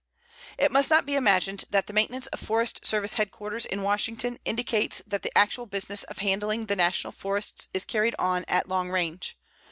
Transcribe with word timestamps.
It 0.57 0.71
must 0.71 0.89
not 0.89 1.05
be 1.05 1.13
imagined 1.13 1.65
that 1.69 1.85
the 1.85 1.93
maintenance 1.93 2.25
of 2.25 2.39
Forest 2.39 2.83
Service 2.83 3.13
headquarters 3.13 3.67
in 3.67 3.83
Washington 3.83 4.39
indicates 4.45 5.03
that 5.05 5.21
the 5.21 5.37
actual 5.37 5.67
business 5.67 6.05
of 6.05 6.17
handling 6.17 6.65
the 6.65 6.75
National 6.75 7.13
Forests 7.13 7.67
is 7.71 7.85
carried 7.85 8.15
on 8.17 8.43
at 8.47 8.67
long 8.67 8.89
range. 8.89 9.37